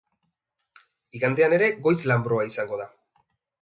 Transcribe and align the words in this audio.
Igandean 1.19 1.57
ere 1.59 1.71
goiz-lanbroa 1.87 2.51
izango 2.53 2.85
da. 2.85 2.93